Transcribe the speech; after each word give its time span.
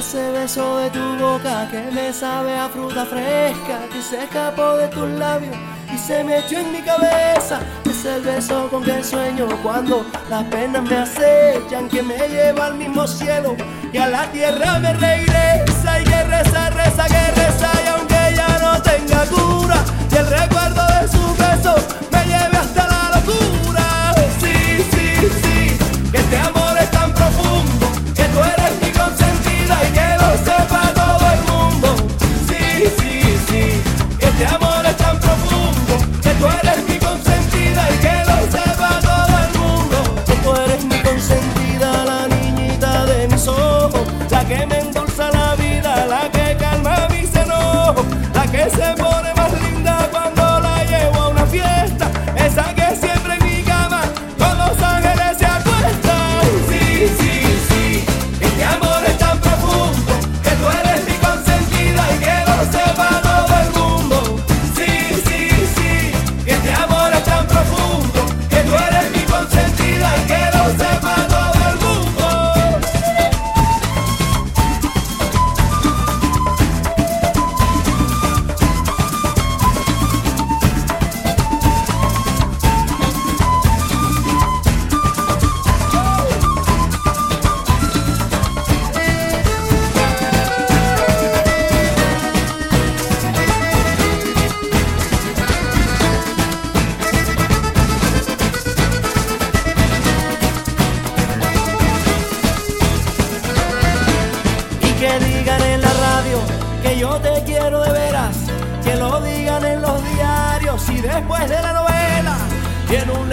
Ese 0.00 0.30
beso 0.30 0.78
de 0.78 0.88
tu 0.88 1.16
boca 1.18 1.68
que 1.70 1.78
me 1.92 2.10
sabe 2.10 2.56
a 2.56 2.70
fruta 2.70 3.04
fresca, 3.04 3.80
que 3.92 4.00
se 4.00 4.24
escapó 4.24 4.78
de 4.78 4.88
tus 4.88 5.06
labios 5.10 5.54
y 5.94 5.98
se 5.98 6.24
me 6.24 6.38
echó 6.38 6.58
en 6.58 6.72
mi 6.72 6.80
cabeza. 6.80 7.60
Es 7.84 8.06
el 8.06 8.22
beso 8.22 8.70
con 8.70 8.82
que 8.82 9.04
sueño 9.04 9.46
cuando 9.62 10.06
las 10.30 10.44
penas 10.44 10.84
me 10.84 10.96
acechan, 10.96 11.86
que 11.90 12.02
me 12.02 12.16
lleva 12.28 12.68
al 12.68 12.76
mismo 12.76 13.06
cielo 13.06 13.54
y 13.92 13.98
a 13.98 14.08
la 14.08 14.24
tierra 14.32 14.78
me 14.78 14.94
regresa. 14.94 16.00
Y 16.00 16.04
que 16.04 16.24
reza, 16.24 16.70
reza, 16.70 17.04
que 17.04 17.40
reza, 17.42 17.70
y 17.84 17.88
aunque 17.88 18.34
ya 18.34 18.58
no 18.58 18.80
tenga 18.80 19.26
cura, 19.26 19.84
y 20.10 20.16
el 20.16 20.26
recuerdo 20.26 20.82
de 20.98 21.08
su 21.08 21.36
beso 21.36 21.74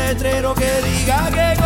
letrero 0.08 0.54
que 0.54 0.72
diga 0.84 1.30
que 1.32 1.57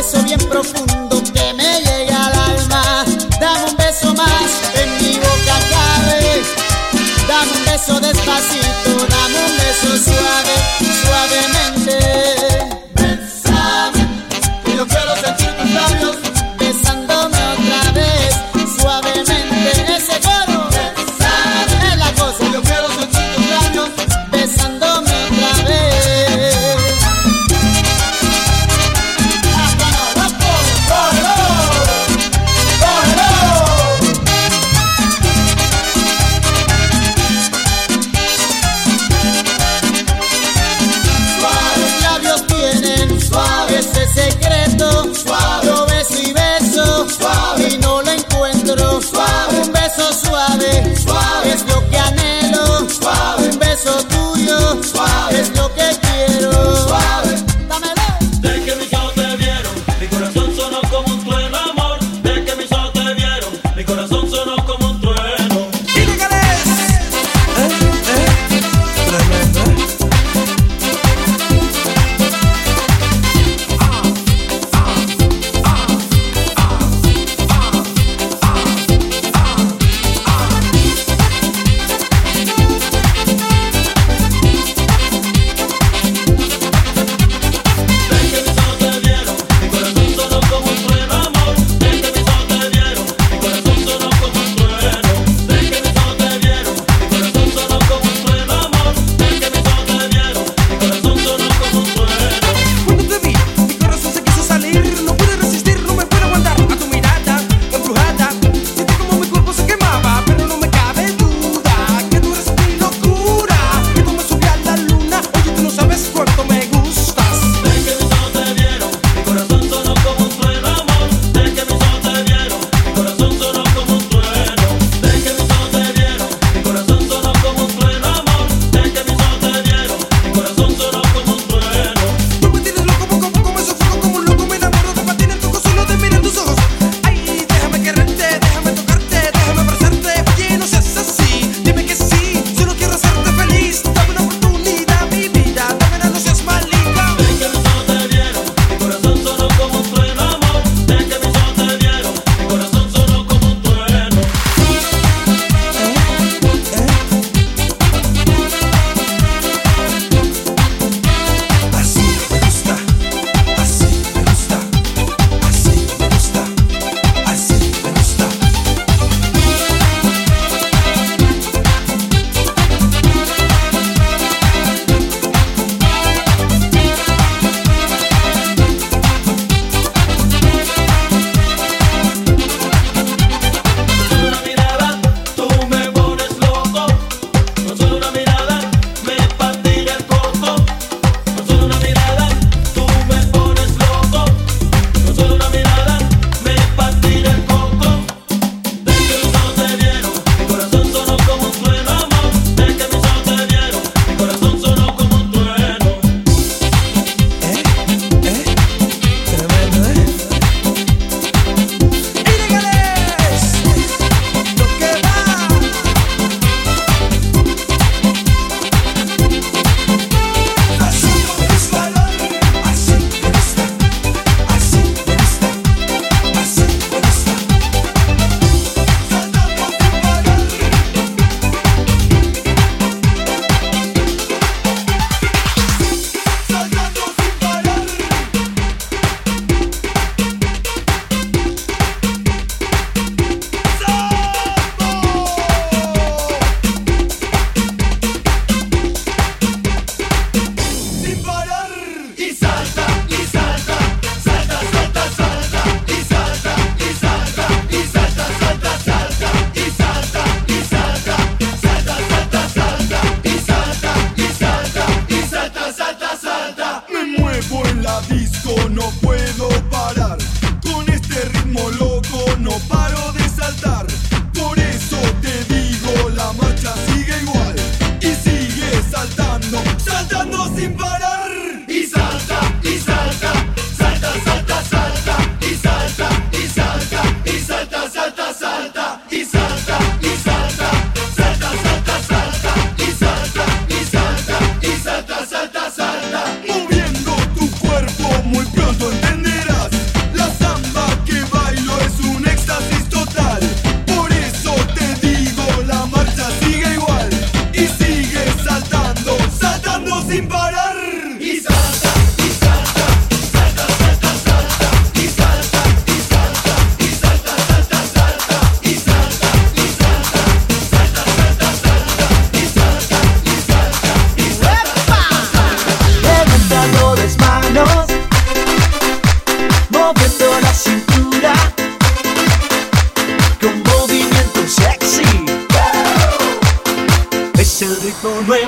beso 0.00 0.22
bien 0.24 0.40
profundo 0.48 1.22
que 1.34 1.52
me 1.52 1.69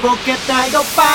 Porque 0.02 0.36
tá 0.48 0.68
eu 0.68 0.84
pá. 0.96 1.11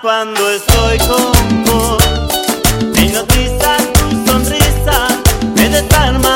cuando 0.00 0.50
estoy 0.50 0.98
con 0.98 1.64
vos. 1.64 2.02
Me 2.94 3.06
hipnotiza 3.06 3.76
tu 3.92 4.26
sonrisa, 4.26 5.08
me 5.54 5.68
desarma. 5.68 6.35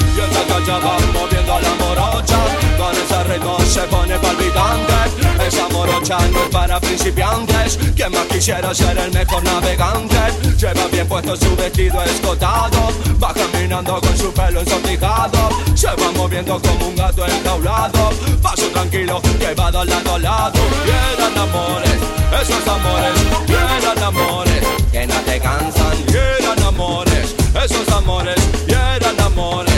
Y 0.21 0.23
esta 0.23 0.43
cacha 0.45 0.77
va 0.77 0.99
moviendo 1.13 1.53
a 1.53 1.61
la 1.61 1.73
morocha. 1.75 2.37
Con 2.77 2.95
ese 2.95 3.23
ritmo 3.23 3.57
se 3.61 3.81
pone 3.81 4.17
palpitante. 4.19 5.47
Esa 5.47 5.67
morocha 5.69 6.17
no 6.31 6.43
es 6.43 6.49
para 6.49 6.79
principiantes. 6.79 7.79
Quien 7.95 8.11
más 8.11 8.25
quisiera 8.27 8.73
ser 8.73 8.97
el 8.99 9.11
mejor 9.11 9.43
navegante. 9.43 10.17
Lleva 10.57 10.87
bien 10.91 11.07
puesto 11.07 11.35
su 11.35 11.55
vestido 11.55 12.03
escotado. 12.03 12.89
Va 13.21 13.33
caminando 13.33 13.99
con 13.99 14.17
su 14.17 14.31
pelo 14.33 14.61
ensortijado 14.61 15.49
Se 15.75 15.87
va 15.87 16.11
moviendo 16.15 16.61
como 16.61 16.87
un 16.87 16.95
gato 16.95 17.25
enjaulado. 17.25 18.11
Paso 18.41 18.67
tranquilo 18.67 19.21
que 19.39 19.53
va 19.55 19.71
de 19.71 19.85
lado 19.85 20.15
a 20.15 20.19
lado. 20.19 20.59
Y 20.85 21.39
amores, 21.39 21.99
esos 22.41 22.67
amores. 22.67 23.13
Y 23.47 24.03
amores 24.03 24.63
que 24.91 25.07
no 25.07 25.15
te 25.21 25.39
cansan. 25.39 25.97
Y 26.07 26.61
amores, 26.63 27.35
esos 27.63 27.89
amores. 27.89 28.35
Y 28.67 29.21
amores 29.21 29.70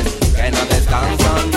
que 0.44 0.52
no 0.52 0.66
descansan 0.66 1.52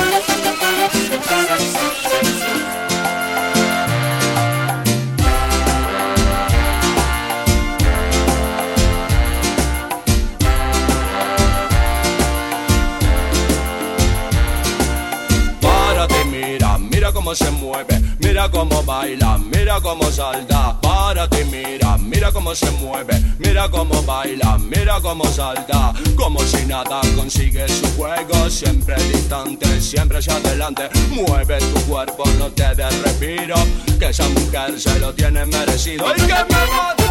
Párate, 15.61 16.25
mira, 16.27 16.79
mira 16.79 17.13
cómo 17.13 17.35
se 17.35 17.51
mueve, 17.51 18.01
mira 18.21 18.49
cómo 18.51 18.83
baila, 18.85 19.39
mira 19.39 19.81
cómo 19.81 20.11
salta. 20.13 20.86
Párate, 21.07 21.45
mira, 21.45 21.97
mira 21.99 22.33
cómo 22.33 22.53
se 22.53 22.69
mueve, 22.83 23.15
mira 23.39 23.71
cómo 23.71 24.03
baila, 24.03 24.59
mira 24.59 25.01
cómo 25.01 25.25
salta. 25.27 25.93
Como 26.17 26.41
si 26.41 26.67
nada 26.67 27.01
consigue 27.15 27.69
su 27.69 27.87
juego, 27.97 28.51
siempre 28.51 28.97
distante, 29.13 29.81
siempre 29.81 30.19
hacia 30.19 30.35
adelante. 30.35 30.89
Mueve 31.11 31.59
tu 31.59 31.81
cuerpo, 31.83 32.25
no 32.41 32.51
te 32.51 32.75
des 32.75 33.03
respiro, 33.03 33.55
que 34.01 34.07
esa 34.07 34.29
mujer 34.31 34.81
se 34.81 34.99
lo 34.99 35.15
tiene 35.15 35.47
merecido. 35.47 36.07
¡Y 36.11 36.23
que 36.23 36.27
me 36.27 36.67
mate! 36.75 37.07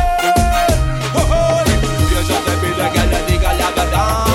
Ella 2.17 2.39
te 2.45 2.51
pide 2.57 2.91
que 2.91 3.07
le 3.07 3.31
diga 3.31 3.53
la 3.53 3.69
verdad, 3.71 4.25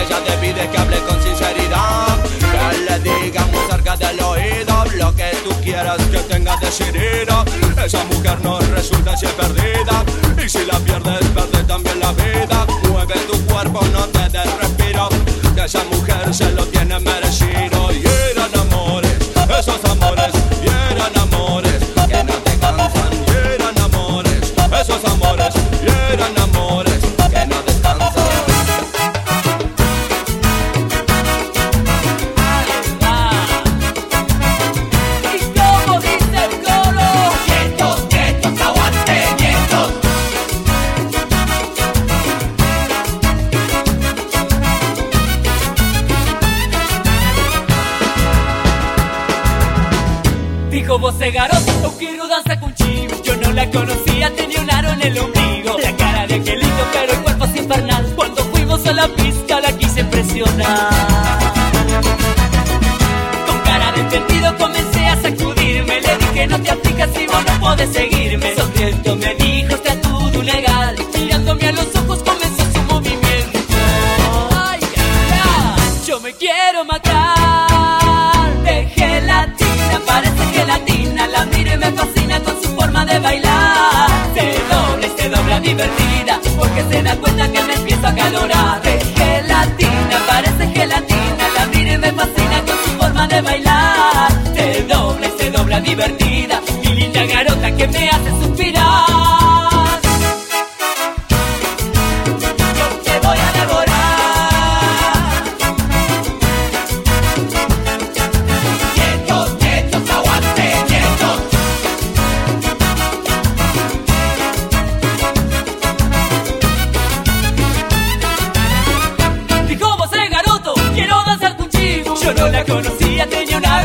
ella 0.00 0.18
te 0.24 0.32
pide 0.38 0.68
que 0.70 0.78
hable 0.78 0.98
con 1.00 1.22
sinceridad, 1.22 2.18
que 2.40 2.78
le 2.78 2.98
diga 3.00 3.44
muy 3.46 3.60
cerca 3.70 3.96
del 3.96 4.20
oído 4.20 4.84
lo 4.96 5.14
que 5.14 5.30
tú 5.44 5.50
quieras 5.62 5.98
que 6.10 6.18
tenga 6.20 6.56
decidido. 6.56 7.44
Esa 7.84 8.02
mujer 8.04 8.38
no 8.42 8.58
resulta 8.58 9.16
si 9.16 9.26
es 9.26 9.32
perdida, 9.32 10.04
y 10.44 10.48
si 10.48 10.64
la 10.64 10.78
pierdes, 10.80 11.24
pierdes 11.34 11.66
también 11.66 12.00
la 12.00 12.12
vida. 12.12 12.66
Mueve 12.90 13.14
tu 13.30 13.38
cuerpo, 13.46 13.80
no 13.92 14.06
te 14.08 14.28
des 14.30 14.58
respiro, 14.58 15.08
que 15.54 15.64
esa 15.64 15.84
mujer 15.84 16.34
se 16.34 16.50
lo 16.52 16.66
tiene 16.66 16.98
merecido. 16.98 17.92
Y 17.92 18.02
eran 18.32 18.60
amores, 18.60 19.16
esos 19.58 19.84
amores, 19.84 20.32
Voce 51.26 51.38
garoto, 51.38 51.94
quiero 51.98 52.28
danza 52.28 52.60
con 52.60 52.72
chivo. 52.74 53.20
Yo 53.24 53.36
no 53.38 53.50
la 53.50 53.68
conocía, 53.68 54.32
tenía 54.36 54.60
un 54.60 54.70
aro 54.70 54.90
en 54.90 55.02
el 55.02 55.18
ombligo. 55.18 55.76
La 55.76 55.96
cara 55.96 56.24
de 56.24 56.34
angelito, 56.34 56.86
pero 56.92 57.12
el 57.14 57.18
cuerpo 57.18 57.44
es 57.46 57.56
infernal. 57.56 58.12
Cuando 58.14 58.44
fuimos 58.44 58.86
a 58.86 58.92
la 58.92 59.08
pista 59.08 59.60
la 59.60 59.72
quise 59.76 60.02
impresionar. 60.02 60.92
Con 63.44 63.58
cara 63.62 63.90
de 63.90 64.00
entendido 64.02 64.56
comencé 64.56 65.06
a 65.06 65.20
sacudirme 65.20 66.00
Le 66.00 66.16
dije 66.16 66.46
no 66.46 66.60
te 66.62 66.70
aplicas 66.70 67.10
si 67.12 67.26
vos 67.26 67.44
no 67.44 67.60
podés 67.60 67.92
seguirme 67.92 68.55
divertida 85.66 86.40
Porque 86.58 86.82
se 86.90 87.02
da 87.02 87.16
cuenta 87.16 87.50
que 87.50 87.62
me 87.62 87.74
empiezo 87.74 88.06
a 88.06 88.14
calorar. 88.14 88.82
De 88.82 89.00
gelatina, 89.16 90.16
parece 90.28 90.66
gelatina 90.74 91.44
La 91.56 91.66
miro 91.66 91.92
y 91.92 91.98
me 91.98 92.12
fascina 92.12 92.58
con 92.66 92.76
su 92.84 92.90
forma 92.98 93.26
de 93.26 93.40
bailar. 93.42 94.32
Se 94.54 94.82
dobla 94.84 95.26
y 95.26 95.42
se 95.42 95.50
dobla 95.50 95.80
divertida 95.80 96.60
Mi 96.82 96.94
linda 96.94 97.24
garota 97.26 97.76
que 97.76 97.88
me 97.88 98.08
hace 98.10 98.30
suspirar 98.30 98.45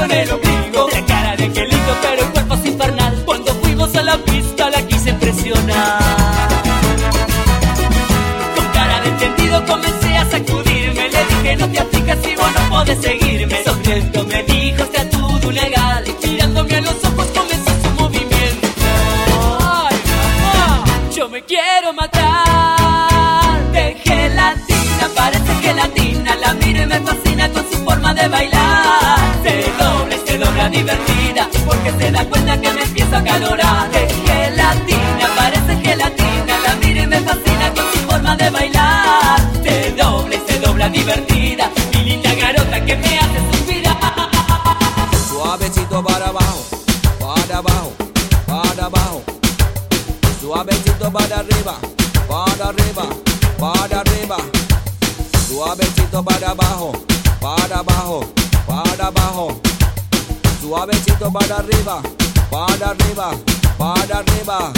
tenía 0.02 0.06
un 0.06 0.06
aro 0.06 0.06
en 0.06 0.12
el 0.12 0.32
ombligo. 0.32 0.90
La 0.92 1.06
cara 1.06 1.36
de 1.36 1.44
angelito, 1.46 1.98
pero 2.02 2.22
el 2.22 2.32
cuerpo 2.32 2.54
es 2.56 2.66
infernal. 2.66 3.24
Cuando 3.26 3.54
fuimos 3.56 3.96
a 3.96 4.04
la 4.04 4.18
pista 4.18 4.70
la 4.70 4.82
quise 4.88 5.10
impresionar 5.12 6.00
Con 8.56 8.66
cara 8.74 9.02
de 9.02 9.10
entendido 9.10 9.66
comencé 9.66 10.18
a 10.18 10.30
sacudirme. 10.30 11.10
Le 11.10 11.26
dije 11.26 11.56
no 11.58 11.70
te 11.70 11.80
aplicas 11.80 12.18
si 12.24 12.36
vos 12.36 12.48
no 12.54 12.70
podés 12.70 13.02
seguirme 13.02 13.64
Sonriendo 13.64 14.24
me 14.26 14.44
dijo 14.44 14.84
está 14.84 15.10
todo 15.10 15.52
legal 15.52 16.04
Y 16.08 16.28
mirándome 16.28 16.76
a 16.76 16.82
los 16.82 17.04
ojos 17.06 17.28
comenzó 17.28 17.72
su 17.84 17.92
movimiento. 18.02 18.68
Yo 21.16 21.30
me 21.30 21.42
quiero 21.44 21.94
matar. 21.94 23.72
De 23.72 23.96
gelatina, 24.04 25.10
parece 25.16 25.56
gelatina 25.62 26.36
La 26.36 26.54
miro 26.54 26.84
y 26.84 26.86
me 26.86 27.00
fascina 27.02 27.50
con 27.50 27.64
su 27.72 27.78
forma 27.84 28.14
de 28.14 28.28
bailar 28.28 29.01
divertida 30.72 31.50
Porque 31.66 31.92
se 32.00 32.12
da 32.12 32.26
cuenta 32.26 32.60
que 32.60 32.72
me 32.72 32.84
empiezo 32.84 33.16
a 33.16 33.24
calorar 33.24 33.92
De 33.92 34.08
gelatina, 34.08 35.28
parece 35.36 35.76
gelatina 35.82 36.54
La 36.66 36.76
miro 36.76 37.04
y 37.04 37.08
me 37.08 37.20
fascina 37.20 37.74
con 37.76 37.86
su 37.94 38.00
forma 38.10 38.36
de 38.36 38.50
bailar 38.50 39.40
Se 39.64 39.92
dobla 39.92 40.36
y 40.36 40.42
se 40.48 40.60
dobla 40.60 40.90
divertida 40.90 41.70
Mi 41.94 42.04
linda 42.06 42.34
garota 42.36 42.86
que 42.86 42.96
me 42.96 43.20
hace 43.20 43.40
suspirar 43.52 44.32
Suavecito 45.30 46.04
para 46.04 46.28
abajo, 46.28 46.66
para 47.20 47.58
abajo, 47.58 47.92
para 48.46 48.86
abajo. 48.86 49.22
Suavecito 50.40 51.12
para 51.12 51.40
arriba, 51.40 51.76
para 52.28 52.70
arriba, 52.70 53.04
para 53.60 54.00
arriba. 54.00 54.38
Suavecito 55.50 56.24
para 56.24 56.52
abajo, 56.52 56.94
para 57.42 57.80
abajo, 57.80 58.22
para 58.66 59.08
abajo. 59.08 59.62
Suavecito 60.62 61.34
para 61.34 61.58
arriba, 61.58 62.04
para 62.52 62.92
arriba, 62.92 63.32
para 63.80 64.20
arriba. 64.20 64.72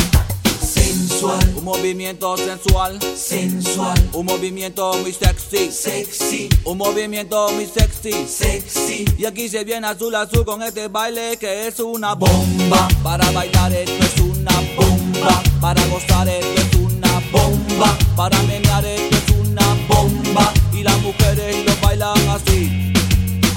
Sensual. 0.62 1.54
Un 1.58 1.64
movimiento 1.66 2.38
sensual. 2.38 2.98
Sensual. 3.18 4.10
Un 4.14 4.26
movimiento 4.26 4.94
muy 5.02 5.12
sexy. 5.12 5.72
Sexy. 5.72 6.50
Un 6.64 6.78
movimiento 6.78 7.50
muy 7.52 7.66
sexy. 7.66 8.26
Sexy. 8.26 9.06
Y 9.18 9.26
aquí 9.26 9.50
se 9.50 9.66
viene 9.66 9.86
azul 9.88 10.16
azul 10.16 10.46
con 10.46 10.64
este 10.64 10.88
baile 10.88 11.36
que 11.38 11.68
es 11.68 11.78
una 11.82 12.16
bomba. 12.16 12.88
Para 13.04 13.30
bailar 13.32 13.74
esto 13.74 14.06
es 14.06 14.22
una 14.22 14.54
bomba. 14.78 15.44
Para 15.60 15.86
gozar 15.88 16.30
esto 16.30 16.62
es 16.62 16.76
una 16.76 17.22
bomba. 17.30 17.98
Para 18.16 18.42
menear 18.44 18.86
esto 18.86 19.18
es 19.18 19.48
una 19.48 19.66
bomba. 19.90 20.54
Y 20.72 20.82
las 20.84 20.98
mujeres 21.02 21.66
lo 21.66 21.76
bailan 21.86 22.30
así. 22.30 22.94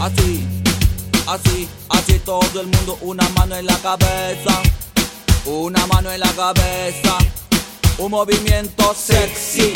Así. 0.01 0.56
Así, 1.27 1.69
así 1.89 2.21
todo 2.21 2.61
el 2.61 2.69
mundo, 2.69 2.99
una 3.01 3.29
mano 3.31 3.57
en 3.57 3.67
la 3.67 3.77
cabeza, 3.79 4.63
una 5.45 5.85
mano 5.89 6.13
en 6.13 6.21
la 6.21 6.31
cabeza. 6.33 7.19
Un 7.99 8.13
movimiento 8.13 8.95
sexy, 8.95 9.73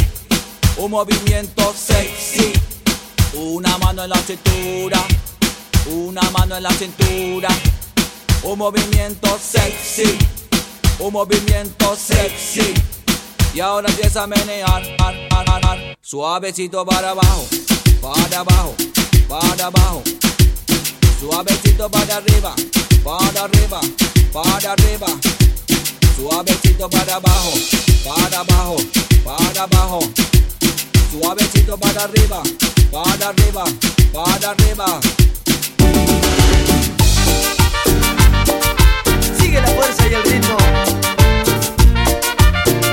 un 0.77 0.93
movimiento 0.93 1.75
sexy. 1.77 2.53
Una 3.35 3.79
mano 3.79 4.05
en 4.05 4.11
la 4.11 4.19
cintura, 4.19 5.03
una 5.87 6.23
mano 6.31 6.57
en 6.57 6.63
la 6.63 6.71
cintura. 6.71 7.49
Un 8.45 8.59
movimiento 8.59 9.37
sexy, 9.43 10.19
un 11.01 11.13
movimiento 11.13 11.97
sexy. 11.97 12.75
Y 13.55 13.61
ahora 13.61 13.89
empieza 13.89 14.23
a 14.23 14.27
menear, 14.29 14.83
ar, 14.99 15.15
ar, 15.31 15.97
suavecito 16.01 16.87
para 16.87 17.11
abajo, 17.11 17.47
para 18.01 18.41
abajo, 18.41 18.75
para 19.29 19.67
abajo 19.67 20.03
Suavecito 21.21 21.91
para 21.91 22.17
arriba, 22.17 22.55
para 23.05 23.45
arriba, 23.45 23.81
para 24.33 24.73
arriba. 24.73 25.07
Suavecito 26.17 26.89
para 26.89 27.17
abajo, 27.17 27.53
para 28.03 28.41
abajo, 28.41 28.77
para 29.23 29.63
abajo. 29.65 30.01
Suavecito 31.13 31.77
para 31.77 32.05
arriba, 32.05 32.43
para 32.91 33.29
arriba, 33.29 33.65
para 34.15 34.51
arriba. 34.51 35.01
Sigue 39.39 39.61
la 39.61 39.69
fuerza 39.69 40.09
y 40.09 40.15
el 40.15 40.23
ritmo. 40.23 40.57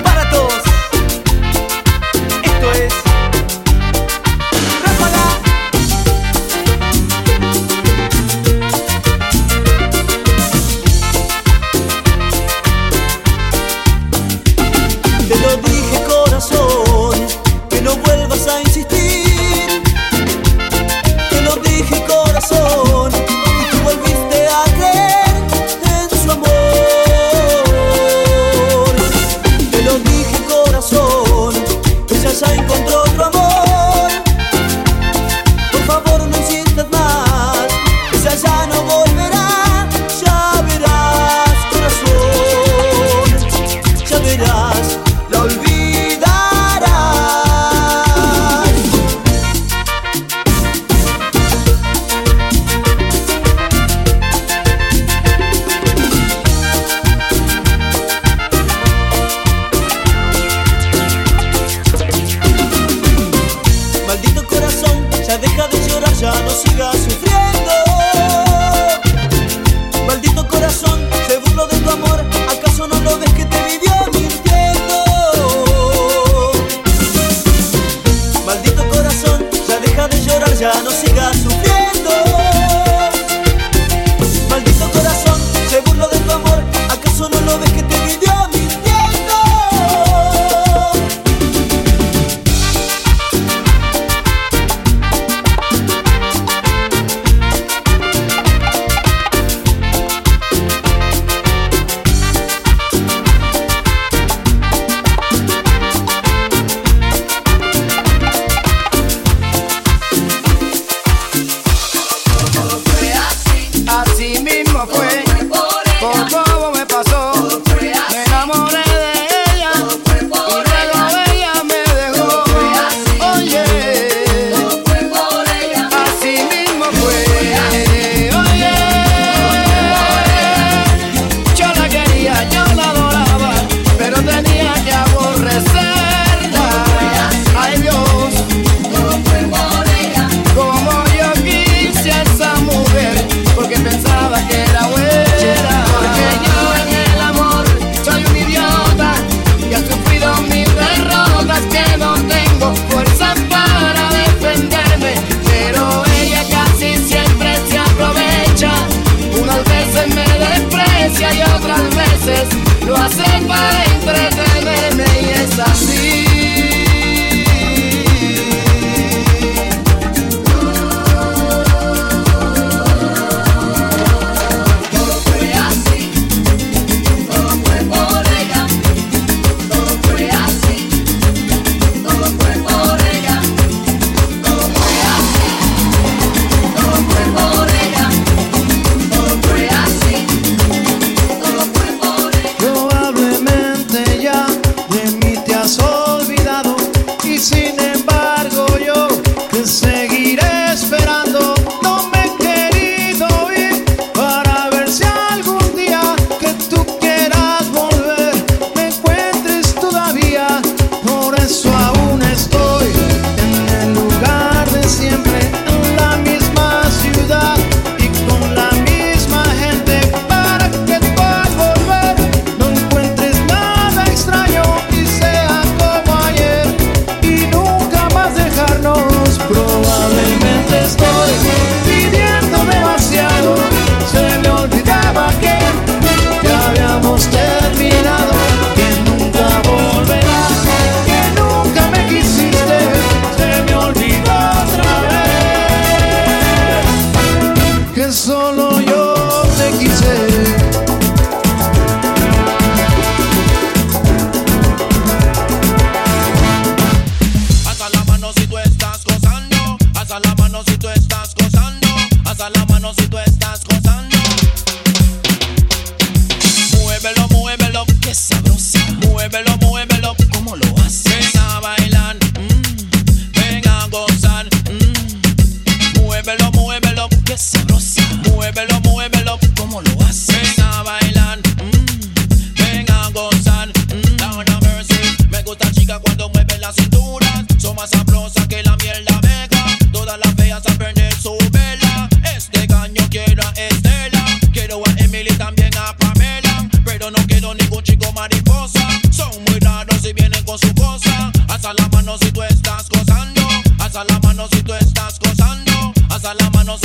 Para 0.04 0.30
todos. 0.30 0.64
Esto 2.44 2.72
es 2.74 3.07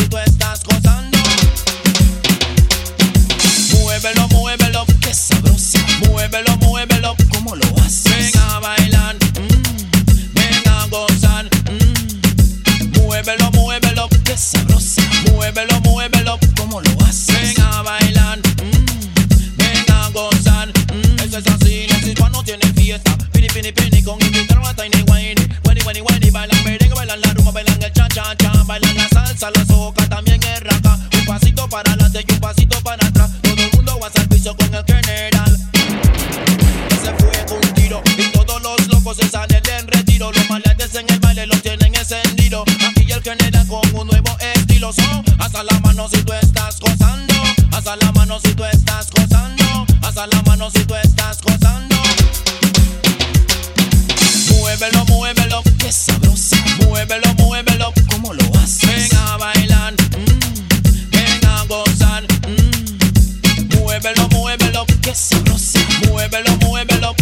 si 0.03 0.09
tú 0.09 0.19
estás 0.19 0.62
gozando. 0.65 1.19
Muévelo, 3.73 4.29
muévelo, 4.29 4.87
que 5.01 5.15
sabroso. 5.15 5.79
Muévelo, 6.09 6.57
muévelo, 6.59 7.15
¿cómo 7.31 7.55
lo 7.55 7.67
haces? 7.79 8.33
Ven 8.33 8.38
a 8.38 8.59
bailar, 8.59 9.17
mm. 9.17 10.35
ven 10.35 10.69
a 10.69 10.87
gozar. 10.87 11.45
Mm. 11.71 13.01
Muévelo, 13.01 13.51
muévelo, 13.53 14.09
que 14.25 14.37
sabroso. 14.37 15.03
Muévelo, 15.31 15.81
muévelo, 15.81 16.38
¿cómo 16.57 16.81
lo 16.81 17.05
haces? 17.05 17.55
Ven 17.55 17.61
a 17.61 17.83
bailar, 17.83 18.38
mm. 18.38 19.57
ven 19.57 19.91
a 19.91 20.09
gozar. 20.11 20.69
Mm. 20.69 21.21
Eso 21.21 21.38
es 21.38 21.47
así, 21.47 21.87
la 22.19 22.29
no 22.29 22.43
tiene 22.43 22.67
fiesta. 22.75 23.17
Pini, 23.33 23.49
pini, 23.49 23.73
pini 23.73 24.03
con 24.03 24.21
invitación. 24.21 24.52
usa 29.43 29.51
los 29.51 29.71
ojos, 29.71 29.95
que 29.95 30.07
también 30.07 30.41
es 30.43 30.61
raca. 30.61 30.99
Un 31.19 31.25
pasito 31.25 31.69
para 31.69 31.91
adelante 31.93 32.25
y 32.27 32.33
un 32.33 32.39
pasito 32.39 32.81
para 32.83 33.07
atrás. 33.07 33.31
Todo 33.43 33.63
el 33.63 33.71
mundo 33.73 33.99
va 34.01 34.09
al 34.15 34.29
piso 34.29 34.57
con 34.57 34.73
el 34.75 34.85
general. 34.85 35.59
Se 37.03 37.13
fue 37.15 37.47
con 37.47 37.57
un 37.57 37.75
tiro 37.75 38.03
y 38.17 38.31
todos 38.31 38.63
los 38.63 38.89
locos 38.89 39.17
se 39.17 39.29
salen 39.29 39.63
en 39.79 39.89
retiro. 39.89 40.31
Los 40.33 40.49
maleantes 40.49 40.95
en 40.95 41.11
el 41.11 41.19
baile 41.19 41.47
los 41.47 41.61
tienen 41.63 41.95
encendido. 41.95 42.65
Aquí 42.89 43.11
el 43.11 43.23
general 43.23 43.67
con 43.67 43.83
un 43.95 44.07
nuevo 44.07 44.37
estilo. 44.55 44.93
Son 44.93 45.25
hasta 45.39 45.65
la 45.65 45.79
mano 45.81 46.09
si 46.09 46.23
tú 46.23 46.33
estás 46.33 46.79
gozando. 46.79 47.35
Hasta 47.73 47.97
la 47.97 48.13
mano 48.13 48.39
si 48.39 48.55
tú 48.55 48.65
estás 48.65 49.11
gozando. 49.11 49.87
Hasta 50.03 50.27
la 50.27 50.43
mano 50.43 50.71
si 50.71 50.85
tú 50.85 50.95
estás 50.95 51.41
gozando. 51.41 51.97
Muévelo, 54.51 55.05
muévelo, 55.07 55.63
qué 55.79 55.91
sabrosa. 55.91 56.57
Muévelo, 56.87 57.35
muévelo. 57.35 57.72
Mueve, 66.09 66.42
lo 66.42 66.57
mueve, 66.57 66.94
lo 67.01 67.09
mueve. 67.09 67.22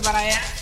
But 0.00 0.14
I 0.14 0.22
am. 0.30 0.57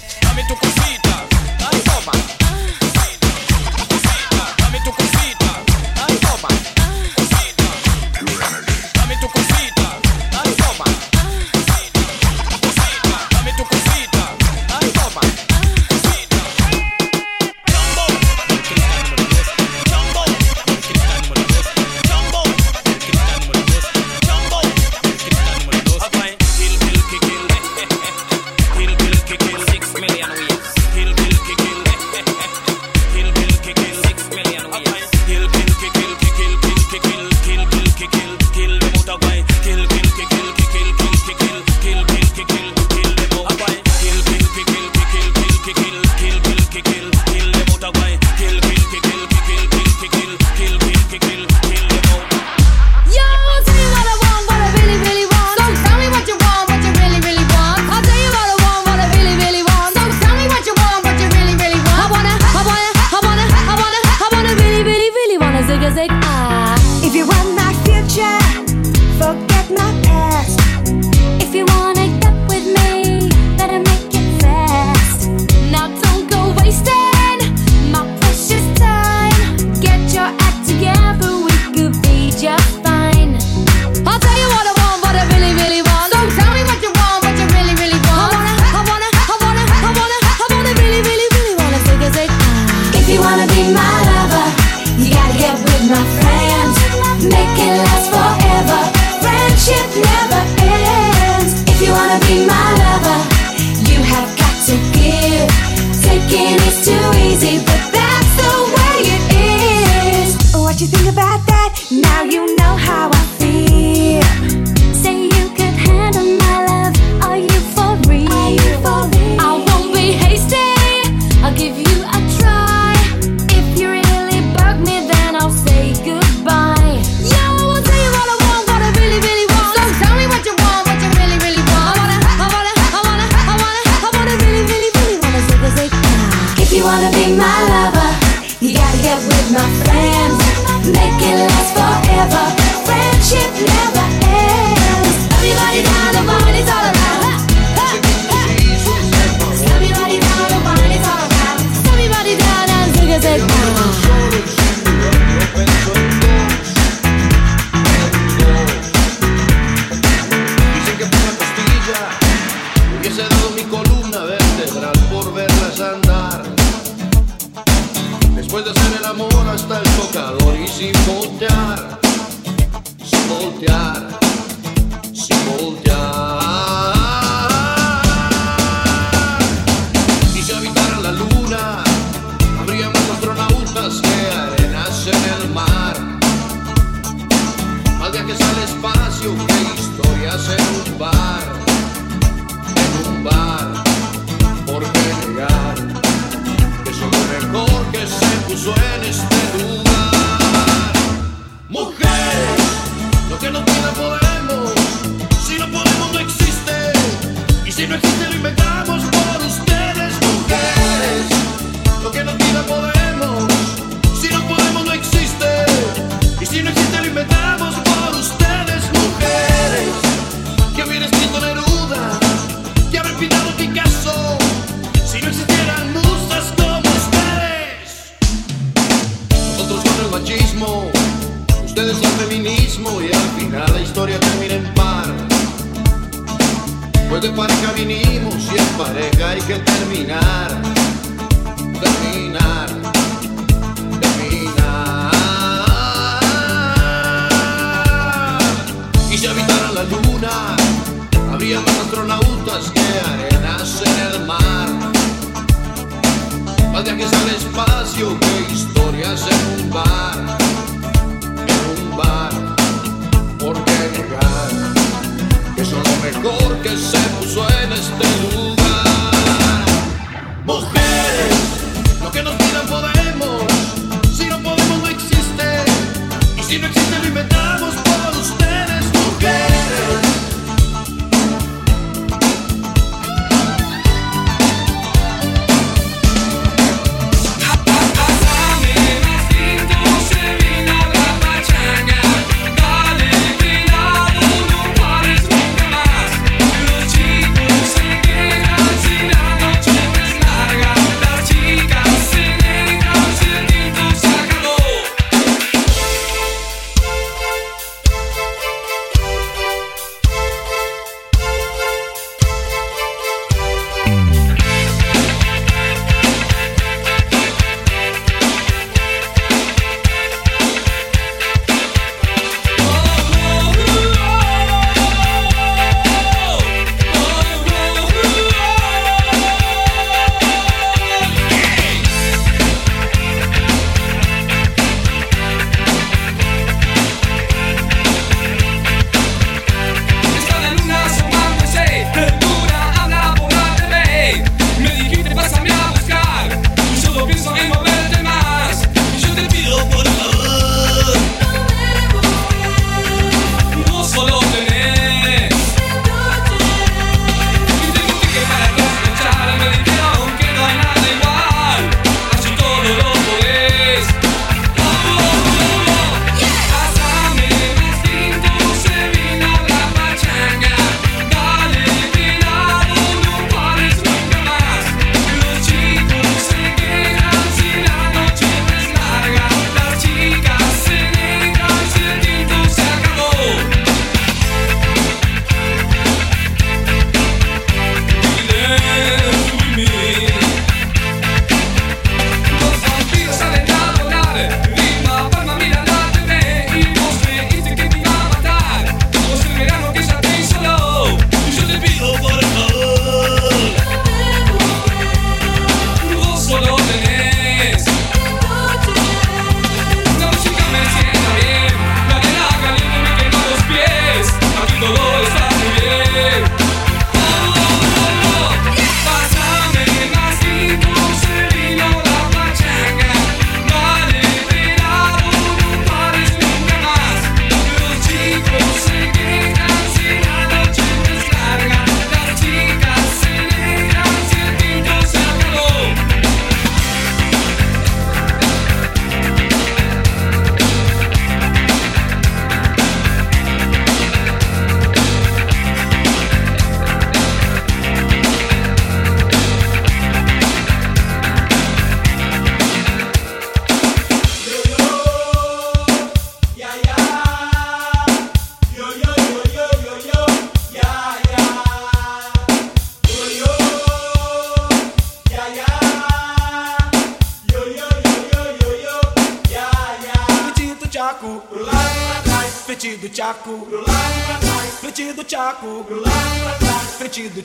Make 97.28 97.58
it 97.58 97.76
last 97.78 98.10
forever. 98.10 98.95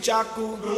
Chaco. 0.02 0.71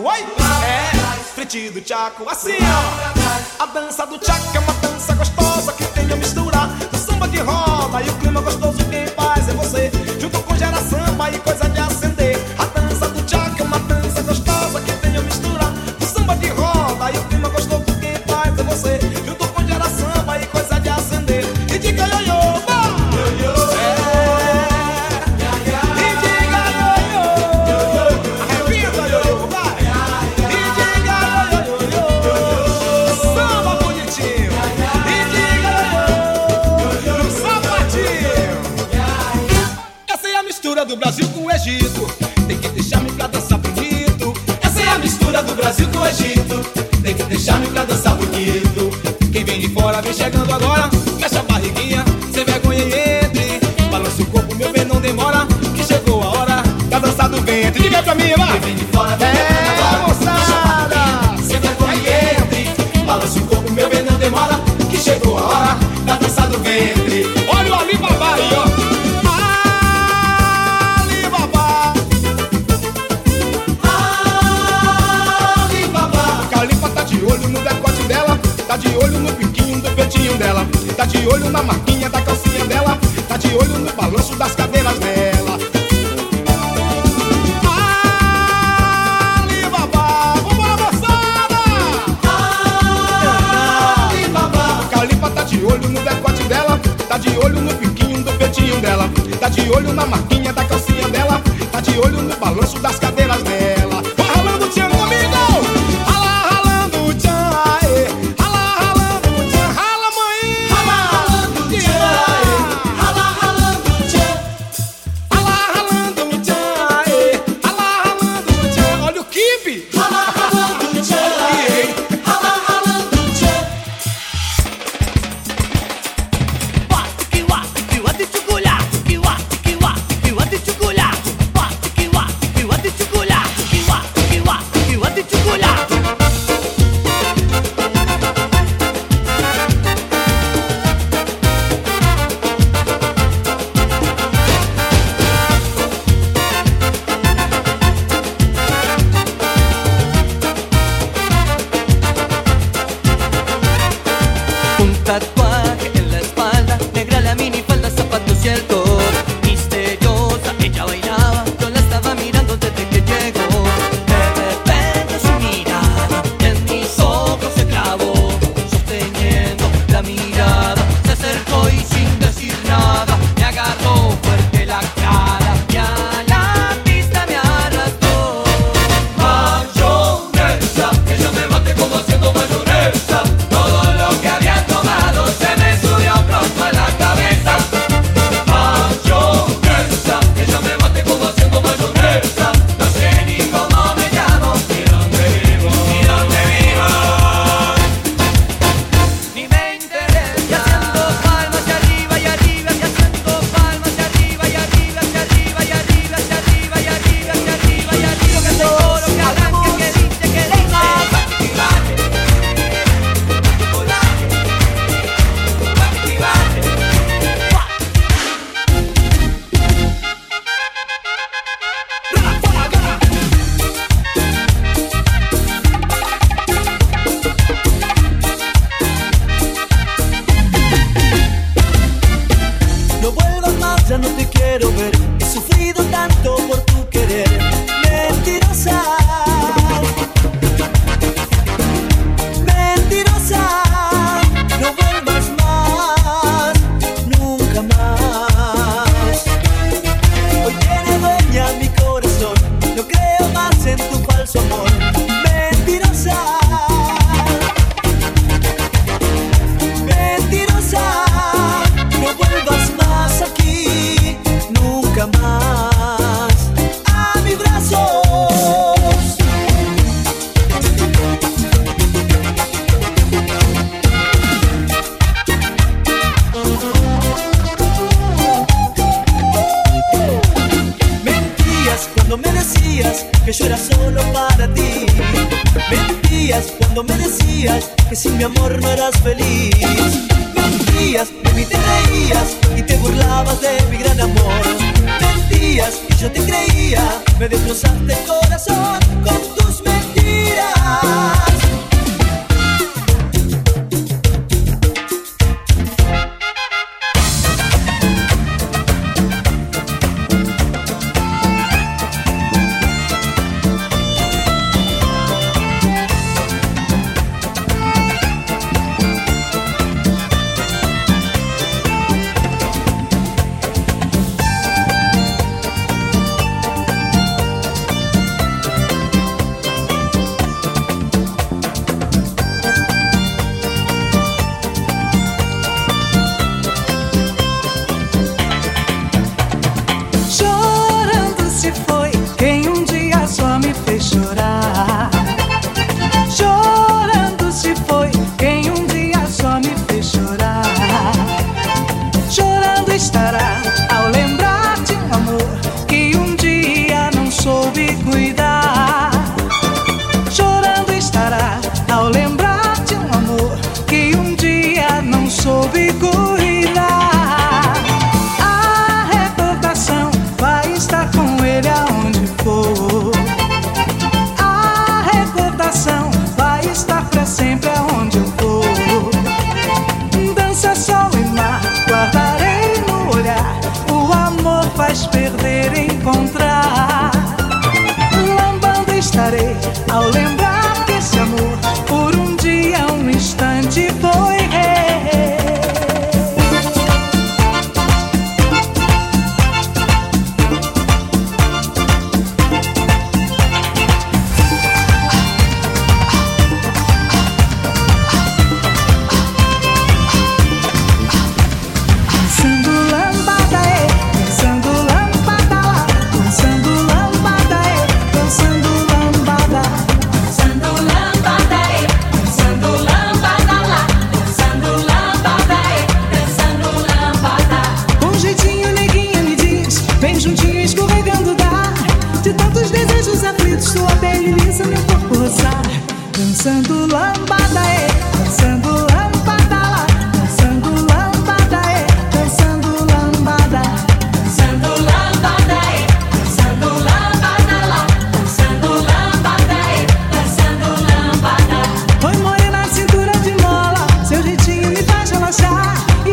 tchaco! 0.00 0.26
É, 0.64 0.90
frente 1.34 1.70
do 1.70 1.80
tchaco, 1.80 2.28
assim 2.28 2.58
ó. 2.60 3.62
A 3.62 3.66
dança 3.66 4.06
do 4.06 4.18
tchaco 4.18 4.56
é 4.56 4.58
uma 4.60 4.69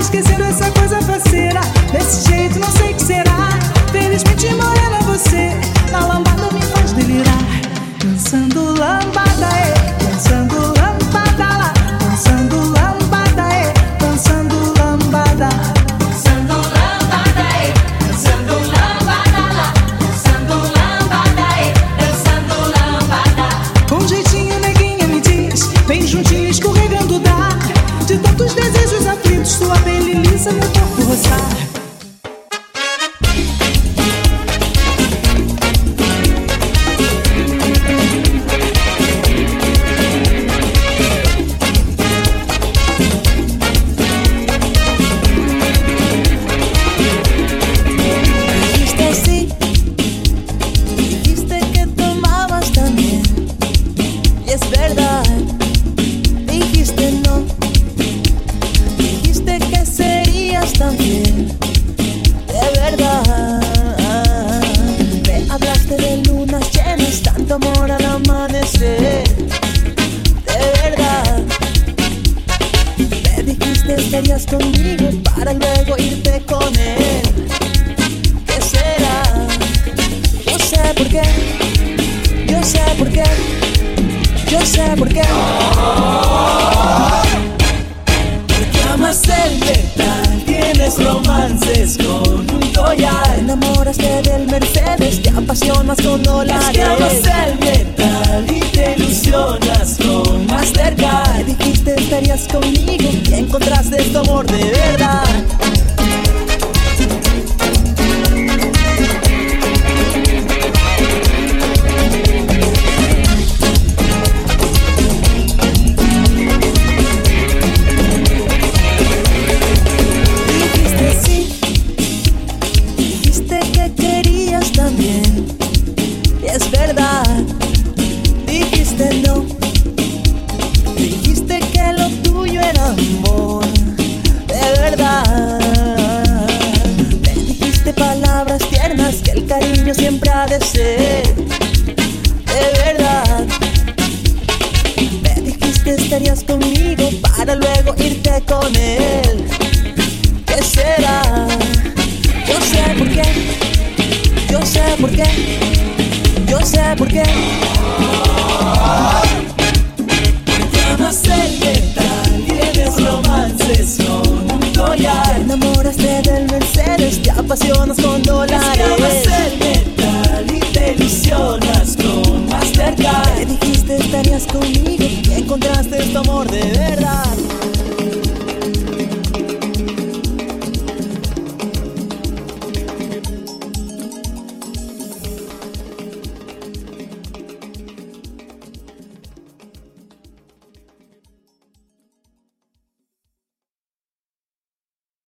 relaxar. 0.10 0.47
Esquecendo 0.47 0.47